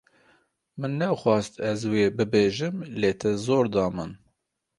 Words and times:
Min 0.79 0.93
nexwast 0.99 1.53
ez 1.71 1.81
wê 1.91 2.03
bibêjim 2.17 2.75
lê 2.99 3.11
te 3.19 3.31
zor 3.45 3.65
da 3.73 3.85
min. 3.95 4.11